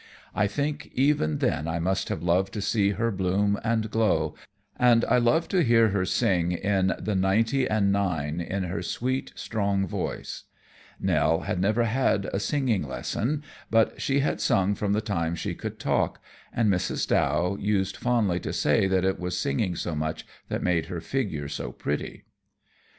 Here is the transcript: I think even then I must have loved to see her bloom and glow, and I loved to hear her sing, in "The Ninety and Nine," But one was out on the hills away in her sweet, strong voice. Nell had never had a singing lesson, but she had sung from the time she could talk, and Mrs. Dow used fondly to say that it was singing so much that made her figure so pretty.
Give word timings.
I 0.33 0.47
think 0.47 0.89
even 0.95 1.37
then 1.37 1.67
I 1.67 1.77
must 1.77 2.09
have 2.09 2.23
loved 2.23 2.53
to 2.53 2.59
see 2.61 2.93
her 2.93 3.11
bloom 3.11 3.59
and 3.63 3.91
glow, 3.91 4.33
and 4.75 5.05
I 5.05 5.19
loved 5.19 5.51
to 5.51 5.63
hear 5.63 5.89
her 5.89 6.05
sing, 6.05 6.53
in 6.53 6.95
"The 6.97 7.13
Ninety 7.13 7.69
and 7.69 7.91
Nine," 7.91 8.03
But 8.09 8.09
one 8.09 8.27
was 8.27 8.27
out 8.27 8.27
on 8.27 8.33
the 8.33 8.33
hills 8.33 8.51
away 8.51 8.55
in 8.55 8.63
her 8.73 8.81
sweet, 8.81 9.31
strong 9.35 9.87
voice. 9.87 10.43
Nell 10.99 11.39
had 11.41 11.59
never 11.61 11.83
had 11.83 12.25
a 12.33 12.39
singing 12.39 12.81
lesson, 12.81 13.43
but 13.69 14.01
she 14.01 14.21
had 14.21 14.41
sung 14.41 14.73
from 14.73 14.93
the 14.93 15.01
time 15.01 15.35
she 15.35 15.53
could 15.53 15.77
talk, 15.77 16.19
and 16.51 16.67
Mrs. 16.67 17.07
Dow 17.07 17.55
used 17.59 17.95
fondly 17.95 18.39
to 18.39 18.53
say 18.53 18.87
that 18.87 19.05
it 19.05 19.19
was 19.19 19.37
singing 19.37 19.75
so 19.75 19.93
much 19.93 20.25
that 20.49 20.63
made 20.63 20.87
her 20.87 20.99
figure 20.99 21.47
so 21.47 21.71
pretty. 21.71 22.25